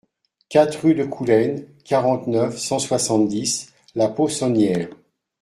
[0.49, 4.89] quatre rue de Coulaines, quarante-neuf, cent soixante-dix, La Possonnière